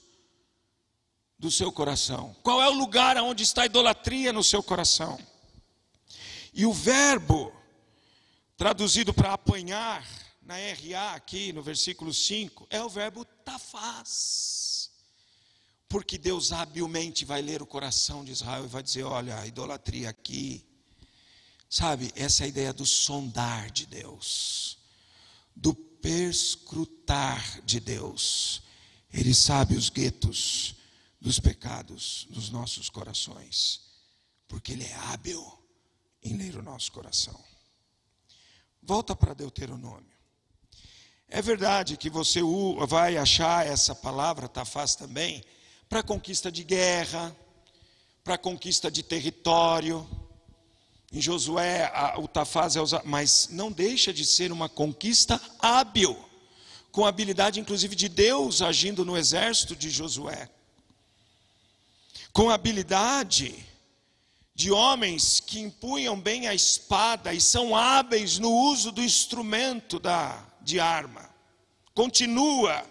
[1.37, 2.35] do seu coração?
[2.43, 5.19] Qual é o lugar onde está a idolatria no seu coração?
[6.53, 7.53] E o verbo,
[8.57, 10.05] traduzido para apanhar,
[10.41, 14.89] na RA aqui no versículo 5, é o verbo tafaz.
[15.89, 20.09] Porque Deus habilmente vai ler o coração de Israel e vai dizer: olha, a idolatria
[20.09, 20.65] aqui.
[21.69, 24.77] Sabe, essa é a ideia do sondar de Deus,
[25.53, 28.61] do perscrutar de Deus.
[29.13, 30.75] Ele sabe os guetos,
[31.19, 33.81] dos pecados dos nossos corações,
[34.47, 35.43] porque Ele é hábil
[36.23, 37.37] em ler o nosso coração.
[38.81, 40.15] Volta para Deuteronômio.
[41.27, 42.39] É verdade que você
[42.87, 45.43] vai achar essa palavra, tafaz também,
[45.89, 47.35] para conquista de guerra,
[48.23, 50.07] para conquista de território.
[51.11, 56.17] Em Josué, o tafaz é usado, mas não deixa de ser uma conquista hábil,
[56.91, 60.49] com habilidade inclusive de Deus agindo no exército de Josué
[62.31, 63.65] com habilidade
[64.53, 70.43] de homens que empunham bem a espada e são hábeis no uso do instrumento da,
[70.61, 71.29] de arma.
[71.93, 72.83] Continua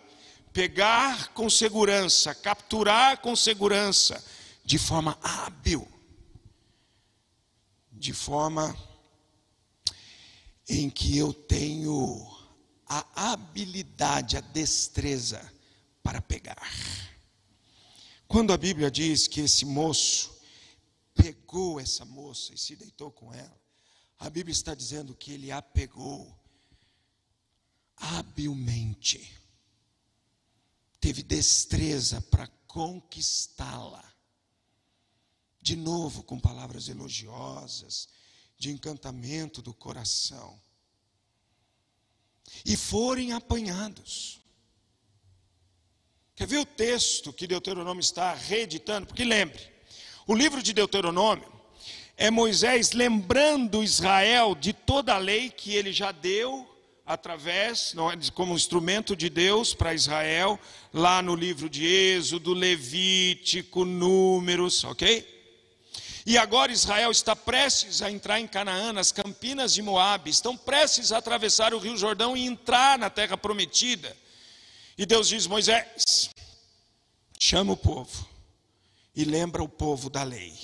[0.53, 4.25] pegar com segurança, capturar com segurança,
[4.64, 5.87] de forma hábil,
[7.92, 8.77] de forma
[10.68, 12.27] em que eu tenho
[12.88, 15.53] a habilidade, a destreza
[16.03, 16.70] para pegar.
[18.29, 20.37] Quando a Bíblia diz que esse moço
[21.15, 23.61] pegou essa moça e se deitou com ela,
[24.19, 26.37] a Bíblia está dizendo que ele a pegou
[27.97, 29.33] habilmente,
[31.01, 34.05] teve destreza para conquistá-la.
[35.61, 38.09] De novo, com palavras elogiosas,
[38.59, 40.61] de encantamento do coração.
[42.65, 44.41] E forem apanhados.
[46.37, 49.07] Quer ver o texto que Deuteronômio está reeditando?
[49.07, 49.59] Porque lembre,
[50.27, 51.51] o livro de Deuteronômio
[52.14, 56.70] é Moisés lembrando Israel de toda a lei que ele já deu
[57.07, 60.61] através, é, como instrumento de Deus para Israel,
[60.92, 65.27] lá no livro de Êxodo, Levítico, Números, ok?
[66.27, 71.12] E agora Israel está prestes a entrar em Canaã, nas campinas de Moabe, estão prestes
[71.12, 74.14] a atravessar o rio Jordão e entrar na terra prometida.
[74.98, 76.30] E Deus diz: Moisés,
[77.38, 78.28] chama o povo
[79.14, 80.54] e lembra o povo da lei.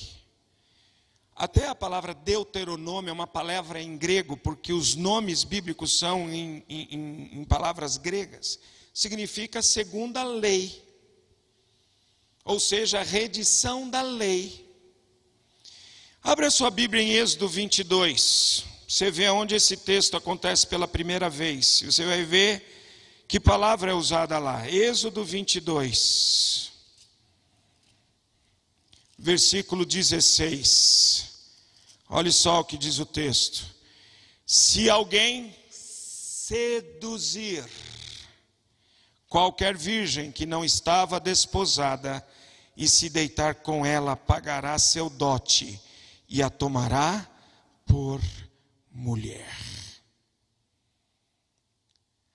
[1.35, 6.63] Até a palavra Deuteronômio é uma palavra em grego, porque os nomes bíblicos são em,
[6.69, 8.59] em, em palavras gregas.
[8.95, 10.83] Significa segunda lei,
[12.45, 14.71] ou seja, redição da lei.
[16.23, 18.65] Abra sua Bíblia em Êxodo 22.
[18.87, 21.83] Você vê onde esse texto acontece pela primeira vez.
[21.85, 22.82] Você vai ver
[23.33, 24.69] que palavra é usada lá?
[24.69, 26.71] Êxodo 22,
[29.19, 31.31] versículo 16.
[32.11, 33.65] Olha só o que diz o texto.
[34.45, 37.65] Se alguém seduzir
[39.31, 42.23] qualquer virgem que não estava desposada
[42.77, 45.81] e se deitar com ela, pagará seu dote
[46.29, 47.27] e a tomará
[47.87, 48.21] por
[48.91, 49.72] mulher.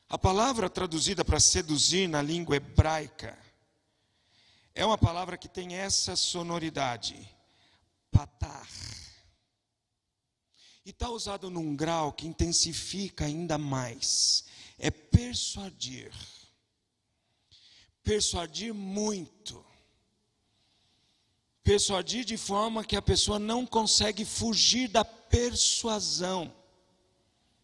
[0.09, 3.37] A palavra traduzida para seduzir na língua hebraica
[4.73, 7.27] é uma palavra que tem essa sonoridade,
[8.11, 8.69] patar.
[10.85, 14.45] E está usado num grau que intensifica ainda mais.
[14.77, 16.13] É persuadir.
[18.01, 19.65] Persuadir muito.
[21.63, 26.53] Persuadir de forma que a pessoa não consegue fugir da persuasão.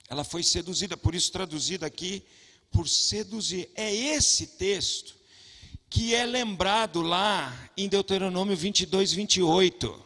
[0.10, 2.24] Ela foi seduzida, por isso traduzida aqui
[2.72, 3.70] por seduzir.
[3.76, 5.16] É esse texto
[5.90, 10.04] que é lembrado lá em Deuteronômio 22, 28.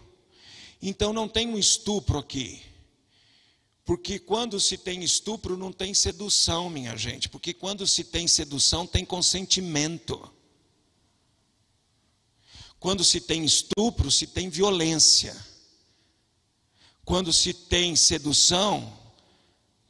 [0.81, 2.61] Então não tem um estupro aqui.
[3.85, 7.29] Porque quando se tem estupro, não tem sedução, minha gente.
[7.29, 10.29] Porque quando se tem sedução, tem consentimento.
[12.79, 15.35] Quando se tem estupro, se tem violência.
[17.05, 18.93] Quando se tem sedução,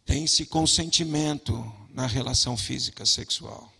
[0.07, 1.53] tem-se consentimento
[1.89, 3.71] na relação física sexual.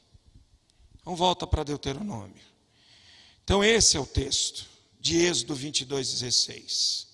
[0.99, 2.45] Então volta para Deuteronômio.
[3.45, 4.67] Então esse é o texto
[4.99, 7.07] de Êxodo 22, 16.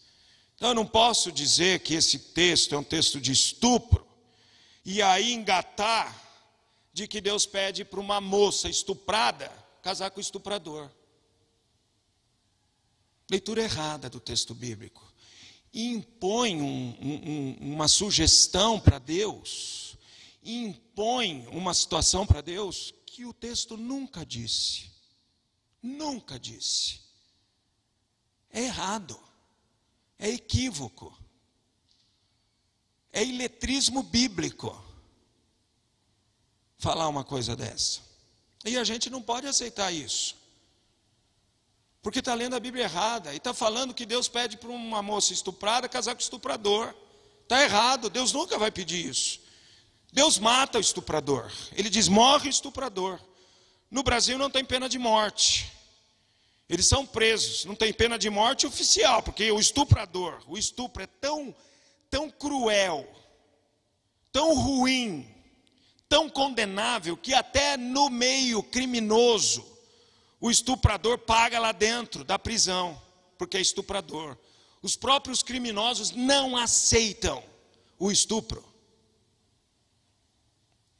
[0.56, 4.06] Então eu não posso dizer que esse texto é um texto de estupro
[4.84, 6.20] e aí engatar
[6.92, 9.52] de que Deus pede para uma moça estuprada
[9.84, 10.90] casar com o estuprador.
[13.30, 15.13] Leitura errada do texto bíblico
[15.74, 19.98] impõe um, um, uma sugestão para Deus,
[20.44, 24.92] impõe uma situação para Deus que o texto nunca disse.
[25.82, 27.02] Nunca disse.
[28.50, 29.20] É errado.
[30.20, 31.18] É equívoco.
[33.12, 34.82] É iletrismo bíblico.
[36.78, 38.02] Falar uma coisa dessa.
[38.66, 40.36] E a gente não pode aceitar isso.
[42.04, 45.32] Porque está lendo a Bíblia errada e está falando que Deus pede para uma moça
[45.32, 46.94] estuprada casar com estuprador.
[47.44, 49.40] Está errado, Deus nunca vai pedir isso.
[50.12, 51.50] Deus mata o estuprador.
[51.72, 53.20] Ele diz: morre o estuprador.
[53.90, 55.72] No Brasil não tem pena de morte.
[56.68, 61.08] Eles são presos, não tem pena de morte oficial, porque o estuprador, o estupro é
[61.08, 61.56] tão,
[62.10, 63.08] tão cruel,
[64.32, 65.28] tão ruim,
[66.10, 69.73] tão condenável, que até no meio criminoso,
[70.44, 73.02] o estuprador paga lá dentro da prisão,
[73.38, 74.38] porque é estuprador.
[74.82, 77.42] Os próprios criminosos não aceitam
[77.98, 78.62] o estupro.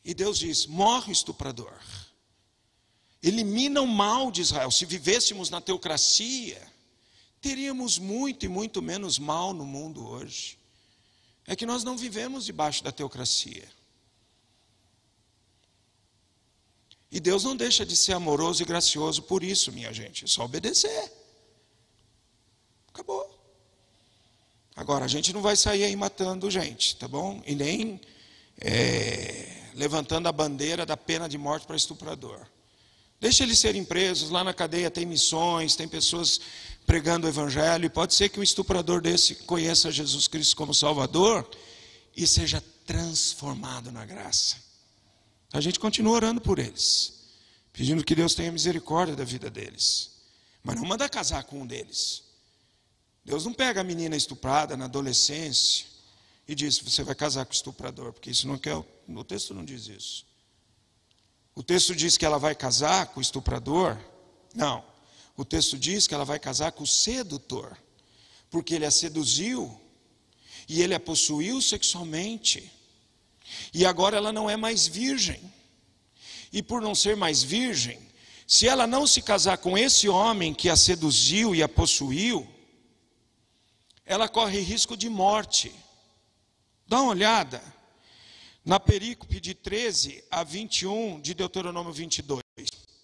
[0.02, 1.78] E Deus diz: morre o estuprador.
[3.22, 4.72] Elimina o mal de Israel.
[4.72, 6.66] Se vivêssemos na teocracia,
[7.42, 10.58] teríamos muito e muito menos mal no mundo hoje.
[11.46, 13.70] É que nós não vivemos debaixo da teocracia.
[17.14, 20.26] E Deus não deixa de ser amoroso e gracioso por isso, minha gente.
[20.26, 21.14] É só obedecer.
[22.92, 23.40] Acabou.
[24.76, 27.40] Agora, a gente não vai sair aí matando gente, tá bom?
[27.46, 28.02] E nem
[28.60, 32.48] é, levantando a bandeira da pena de morte para estuprador.
[33.22, 34.32] Deixa eles serem presos.
[34.32, 36.42] Lá na cadeia tem missões, tem pessoas
[36.84, 37.86] pregando o evangelho.
[37.86, 41.48] E pode ser que um estuprador desse conheça Jesus Cristo como Salvador
[42.18, 44.63] e seja transformado na graça.
[45.54, 47.14] A gente continua orando por eles,
[47.72, 50.10] pedindo que Deus tenha misericórdia da vida deles.
[50.64, 52.24] Mas não manda casar com um deles.
[53.24, 55.86] Deus não pega a menina estuprada na adolescência
[56.48, 58.76] e diz: você vai casar com o estuprador, porque isso não quer.
[58.76, 60.26] O texto não diz isso.
[61.54, 63.96] O texto diz que ela vai casar com o estuprador?
[64.56, 64.84] Não.
[65.38, 67.78] O texto diz que ela vai casar com o sedutor,
[68.50, 69.80] porque ele a seduziu
[70.68, 72.72] e ele a possuiu sexualmente.
[73.74, 75.42] E agora ela não é mais virgem.
[76.52, 78.00] E por não ser mais virgem,
[78.48, 82.48] se ela não se casar com esse homem que a seduziu e a possuiu,
[84.06, 85.74] ela corre risco de morte.
[86.88, 87.62] Dá uma olhada
[88.64, 92.42] na perícope de 13 a 21 de Deuteronômio 22.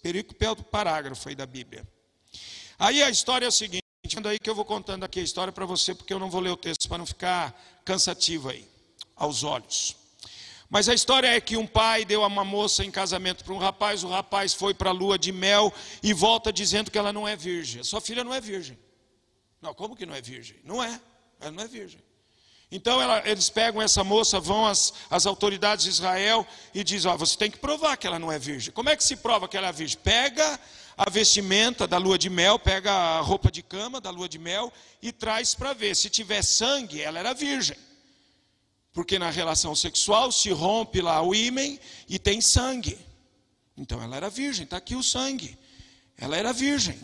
[0.02, 1.86] Perícope é o parágrafo aí da Bíblia.
[2.78, 3.82] Aí a história é a seguinte,
[4.14, 6.40] vendo aí que eu vou contando aqui a história para você, porque eu não vou
[6.40, 7.52] ler o texto para não ficar
[7.84, 8.66] cansativo aí,
[9.14, 9.99] aos olhos.
[10.70, 14.04] Mas a história é que um pai deu uma moça em casamento para um rapaz,
[14.04, 17.34] o rapaz foi para a lua de mel e volta dizendo que ela não é
[17.34, 17.82] virgem.
[17.82, 18.78] Sua filha não é virgem.
[19.60, 20.56] Não, como que não é virgem?
[20.62, 21.00] Não é,
[21.40, 22.00] ela não é virgem.
[22.70, 27.16] Então ela, eles pegam essa moça, vão às, às autoridades de Israel e dizem: ó,
[27.16, 28.72] você tem que provar que ela não é virgem.
[28.72, 29.98] Como é que se prova que ela é virgem?
[29.98, 30.60] Pega
[30.96, 34.72] a vestimenta da lua de mel, pega a roupa de cama da lua de mel
[35.02, 35.96] e traz para ver.
[35.96, 37.76] Se tiver sangue, ela era virgem.
[38.92, 41.78] Porque na relação sexual se rompe lá o ímen
[42.08, 42.98] e tem sangue.
[43.76, 45.56] Então ela era virgem, está aqui o sangue.
[46.16, 46.98] Ela era virgem.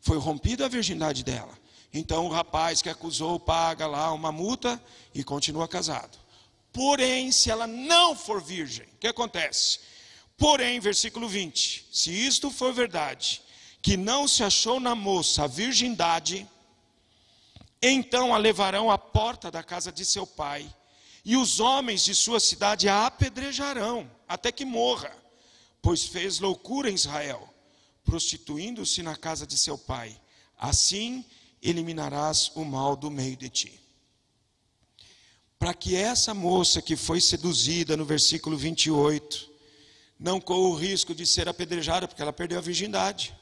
[0.00, 1.56] Foi rompida a virgindade dela.
[1.92, 4.82] Então o rapaz que acusou paga lá uma multa
[5.14, 6.18] e continua casado.
[6.72, 9.80] Porém, se ela não for virgem, o que acontece?
[10.38, 13.42] Porém, versículo 20: se isto for verdade,
[13.82, 16.48] que não se achou na moça a virgindade,
[17.82, 20.72] então a levarão à porta da casa de seu pai
[21.24, 25.12] e os homens de sua cidade a apedrejarão até que morra,
[25.80, 27.48] pois fez loucura em Israel,
[28.04, 30.18] prostituindo-se na casa de seu pai.
[30.58, 31.24] Assim
[31.62, 33.80] eliminarás o mal do meio de ti.
[35.58, 39.50] Para que essa moça que foi seduzida no versículo 28
[40.18, 43.34] não corra o risco de ser apedrejada, porque ela perdeu a virgindade.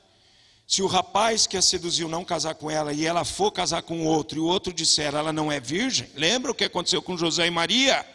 [0.71, 4.07] Se o rapaz que a seduziu não casar com ela e ela for casar com
[4.07, 7.45] outro e o outro disser ela não é virgem, lembra o que aconteceu com José
[7.45, 8.09] e Maria?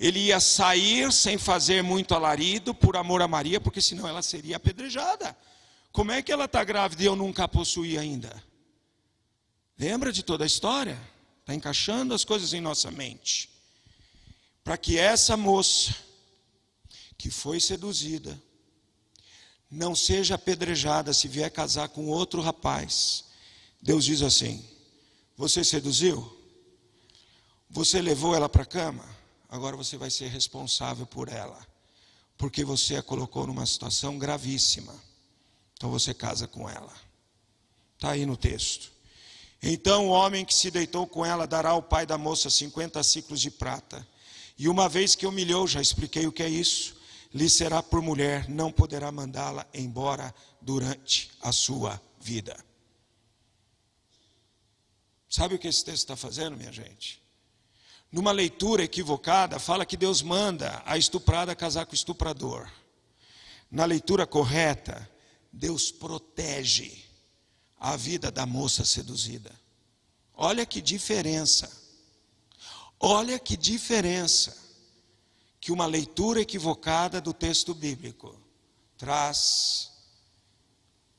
[0.00, 4.56] Ele ia sair sem fazer muito alarido por amor a Maria, porque senão ela seria
[4.56, 5.36] apedrejada.
[5.92, 8.42] Como é que ela está grávida e eu nunca a possuí ainda?
[9.78, 10.98] Lembra de toda a história?
[11.42, 13.48] Está encaixando as coisas em nossa mente.
[14.64, 15.94] Para que essa moça
[17.16, 18.36] que foi seduzida,
[19.72, 23.24] não seja apedrejada se vier casar com outro rapaz.
[23.80, 24.62] Deus diz assim:
[25.34, 26.38] Você seduziu?
[27.70, 29.02] Você levou ela para a cama?
[29.48, 31.66] Agora você vai ser responsável por ela,
[32.36, 34.94] porque você a colocou numa situação gravíssima.
[35.72, 36.92] Então você casa com ela.
[37.94, 38.92] Está aí no texto.
[39.62, 43.40] Então o homem que se deitou com ela dará ao pai da moça 50 ciclos
[43.40, 44.06] de prata.
[44.58, 47.00] E uma vez que humilhou, já expliquei o que é isso
[47.34, 52.56] lhe será por mulher, não poderá mandá-la embora durante a sua vida.
[55.28, 57.22] Sabe o que esse texto está fazendo, minha gente?
[58.10, 62.70] Numa leitura equivocada, fala que Deus manda a estuprada casar com o estuprador.
[63.70, 65.08] Na leitura correta,
[65.50, 67.02] Deus protege
[67.80, 69.50] a vida da moça seduzida.
[70.34, 71.70] Olha que diferença.
[73.00, 74.61] Olha que diferença
[75.62, 78.36] que uma leitura equivocada do texto bíblico
[78.98, 79.92] traz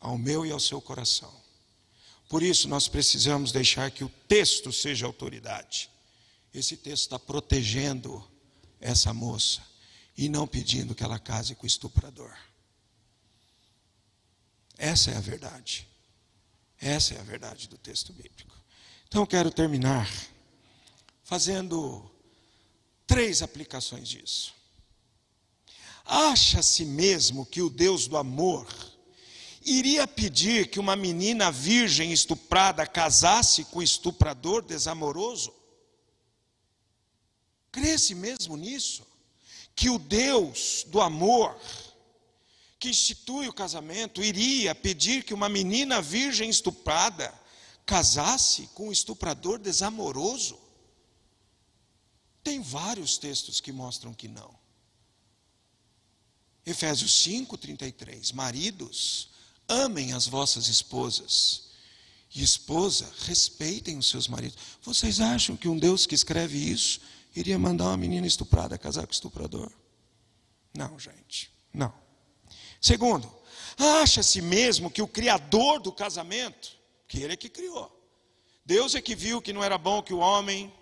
[0.01, 1.33] ao meu e ao seu coração.
[2.27, 5.89] Por isso, nós precisamos deixar que o texto seja autoridade.
[6.53, 8.21] Esse texto está protegendo
[8.81, 9.61] essa moça
[10.17, 12.35] e não pedindo que ela case com o estuprador.
[14.77, 15.87] Essa é a verdade.
[16.81, 18.61] Essa é a verdade do texto bíblico.
[19.07, 20.11] Então, quero terminar
[21.23, 22.11] fazendo
[23.07, 24.53] três aplicações disso.
[26.05, 28.67] Acha-se mesmo que o Deus do amor
[29.65, 35.53] iria pedir que uma menina virgem estuprada casasse com estuprador desamoroso?
[37.71, 39.05] Cresce mesmo nisso?
[39.75, 41.57] Que o Deus do amor,
[42.77, 47.33] que institui o casamento, iria pedir que uma menina virgem estuprada
[47.85, 50.62] casasse com um estuprador desamoroso?
[52.43, 54.53] Tem vários textos que mostram que não.
[56.65, 58.31] Efésios 5, 33.
[58.31, 59.29] Maridos,
[59.67, 61.63] amem as vossas esposas.
[62.35, 64.57] E esposa, respeitem os seus maridos.
[64.81, 66.99] Vocês acham que um Deus que escreve isso
[67.35, 69.71] iria mandar uma menina estuprada casar com estuprador?
[70.75, 71.93] Não, gente, não.
[72.81, 73.31] Segundo,
[73.77, 76.75] acha-se mesmo que o criador do casamento,
[77.07, 77.91] que ele é que criou,
[78.65, 80.73] Deus é que viu que não era bom que o homem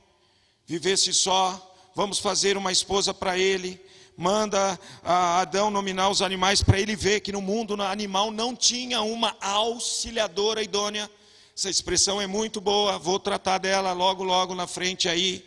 [0.66, 3.80] vivesse só, vamos fazer uma esposa para ele,
[4.16, 9.36] manda Adão nominar os animais para ele ver que no mundo animal não tinha uma
[9.42, 11.10] auxiliadora idônea.
[11.58, 15.46] Essa expressão é muito boa, vou tratar dela logo, logo na frente aí,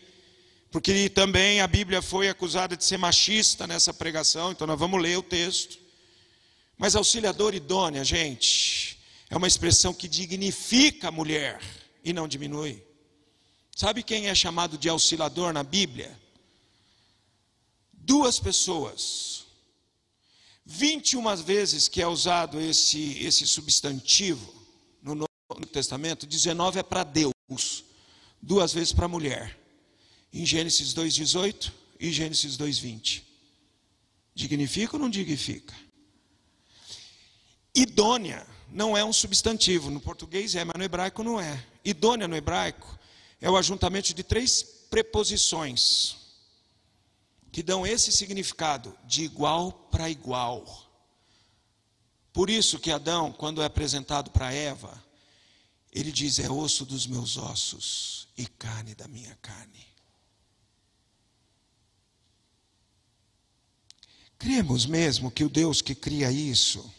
[0.70, 5.16] porque também a Bíblia foi acusada de ser machista nessa pregação, então nós vamos ler
[5.16, 5.78] o texto.
[6.76, 8.98] Mas auxiliadora idônea, gente,
[9.30, 11.60] é uma expressão que dignifica a mulher
[12.04, 12.82] e não diminui.
[13.74, 16.16] Sabe quem é chamado de auxiliador na Bíblia?
[17.92, 19.46] Duas pessoas.
[20.64, 24.54] 21 vezes que é usado esse, esse substantivo
[25.02, 27.84] no Novo Testamento, 19 é para Deus,
[28.40, 29.58] duas vezes para a mulher.
[30.32, 33.22] Em Gênesis 2,18 e Gênesis 2,20.
[34.34, 35.74] Dignifica ou não dignifica?
[37.74, 41.64] Idônea não é um substantivo, no português é, mas no hebraico não é.
[41.84, 42.98] Idônea no hebraico
[43.44, 46.16] é o ajuntamento de três preposições
[47.52, 50.64] que dão esse significado de igual para igual.
[52.32, 54.98] Por isso que Adão, quando é apresentado para Eva,
[55.92, 59.86] ele diz: é osso dos meus ossos e carne da minha carne.
[64.38, 66.90] Cremos mesmo que o Deus que cria isso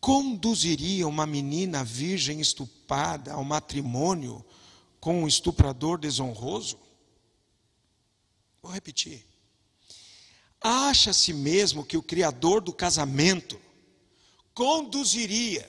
[0.00, 4.42] conduziria uma menina virgem estupada ao matrimônio
[5.00, 6.78] com um estuprador desonroso?
[8.62, 9.24] Vou repetir.
[10.60, 13.60] Acha-se mesmo que o Criador do casamento
[14.52, 15.68] conduziria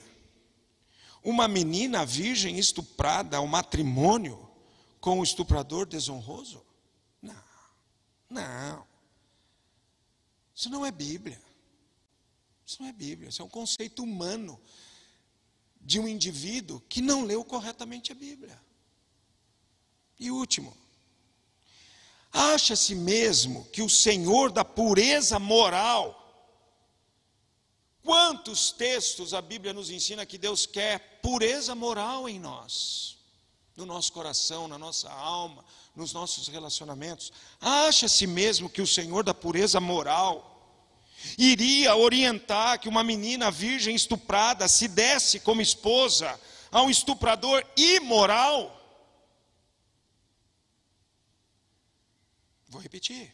[1.24, 4.48] uma menina virgem estuprada ao matrimônio
[5.00, 6.62] com um estuprador desonroso?
[7.22, 7.44] Não,
[8.28, 8.86] não.
[10.54, 11.40] Isso não é Bíblia.
[12.66, 13.30] Isso não é Bíblia.
[13.30, 14.60] Isso é um conceito humano
[15.80, 18.60] de um indivíduo que não leu corretamente a Bíblia.
[20.18, 20.76] E último,
[22.32, 26.18] acha-se mesmo que o Senhor da pureza moral,
[28.02, 33.18] quantos textos a Bíblia nos ensina que Deus quer pureza moral em nós,
[33.76, 37.32] no nosso coração, na nossa alma, nos nossos relacionamentos?
[37.60, 40.48] Acha-se mesmo que o Senhor da pureza moral
[41.38, 46.38] iria orientar que uma menina virgem estuprada se desse como esposa
[46.70, 48.81] a um estuprador imoral?
[52.72, 53.30] Vou repetir.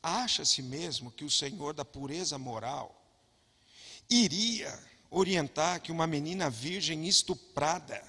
[0.00, 2.94] Acha-se mesmo que o Senhor da pureza moral
[4.08, 4.72] iria
[5.10, 8.00] orientar que uma menina virgem estuprada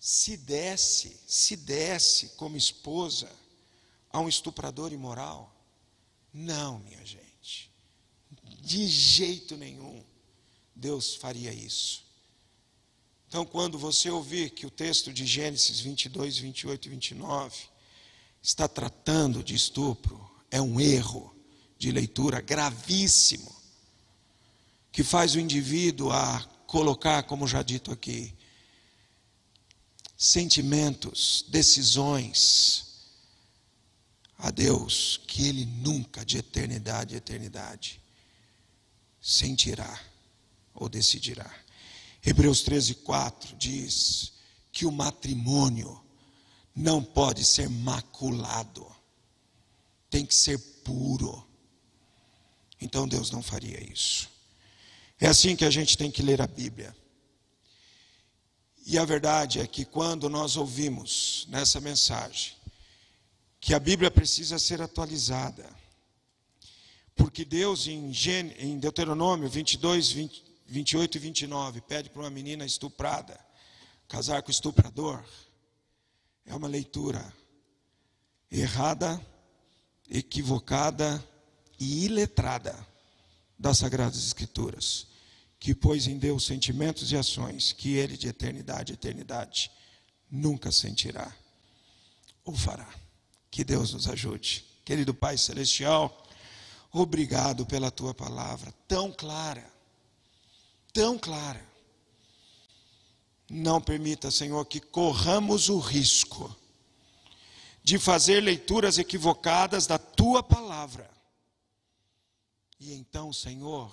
[0.00, 3.30] se desse, se desse como esposa
[4.10, 5.54] a um estuprador imoral?
[6.32, 7.70] Não, minha gente.
[8.62, 10.02] De jeito nenhum
[10.74, 12.02] Deus faria isso.
[13.28, 17.77] Então, quando você ouvir que o texto de Gênesis 22, 28 e 29
[18.42, 21.34] está tratando de estupro é um erro
[21.78, 23.54] de leitura gravíssimo,
[24.90, 28.34] que faz o indivíduo a colocar, como já dito aqui,
[30.16, 32.88] sentimentos, decisões
[34.38, 38.00] a Deus que Ele nunca, de eternidade a eternidade,
[39.20, 40.00] sentirá
[40.74, 41.52] ou decidirá.
[42.24, 44.32] Hebreus 13, 4 diz
[44.72, 46.00] que o matrimônio
[46.78, 48.86] não pode ser maculado,
[50.08, 51.44] tem que ser puro.
[52.80, 54.30] Então Deus não faria isso.
[55.18, 56.96] É assim que a gente tem que ler a Bíblia.
[58.86, 62.54] E a verdade é que quando nós ouvimos nessa mensagem
[63.60, 65.68] que a Bíblia precisa ser atualizada,
[67.16, 73.38] porque Deus em, Deuteronômio 22, 20, 28 e 29 pede para uma menina estuprada
[74.06, 75.24] casar com o estuprador
[76.48, 77.32] é uma leitura
[78.50, 79.20] errada,
[80.10, 81.22] equivocada
[81.78, 82.74] e iletrada
[83.58, 85.06] das Sagradas Escrituras,
[85.60, 89.70] que pôs em Deus sentimentos e ações que ele de eternidade a eternidade
[90.30, 91.30] nunca sentirá
[92.44, 92.88] ou fará.
[93.50, 94.64] Que Deus nos ajude.
[94.84, 96.26] Querido Pai Celestial,
[96.90, 99.70] obrigado pela tua palavra tão clara,
[100.94, 101.67] tão clara.
[103.50, 106.54] Não permita, Senhor, que corramos o risco
[107.82, 111.10] de fazer leituras equivocadas da tua palavra.
[112.78, 113.90] E então, Senhor,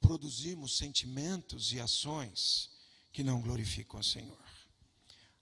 [0.00, 2.70] produzimos sentimentos e ações
[3.12, 4.38] que não glorificam o Senhor.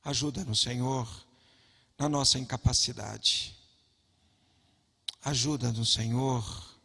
[0.03, 1.09] Ajuda-nos, Senhor,
[1.99, 3.55] na nossa incapacidade.
[5.23, 6.79] Ajuda-nos, Senhor,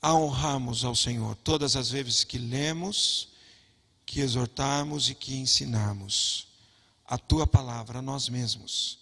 [0.00, 3.28] a honrarmos ao Senhor todas as vezes que lemos,
[4.08, 6.48] que exortarmos e que ensinarmos
[7.04, 9.00] a tua palavra a nós mesmos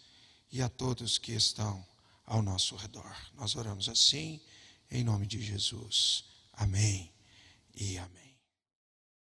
[0.51, 1.87] e a todos que estão
[2.27, 3.17] ao nosso redor.
[3.37, 4.41] Nós oramos assim,
[4.91, 6.25] em nome de Jesus.
[6.53, 7.13] Amém
[7.77, 8.26] e amém.